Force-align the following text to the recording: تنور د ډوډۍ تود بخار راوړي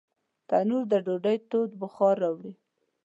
تنور 0.47 0.83
د 0.91 0.93
ډوډۍ 1.05 1.37
تود 1.49 1.69
بخار 1.81 2.15
راوړي 2.23 2.53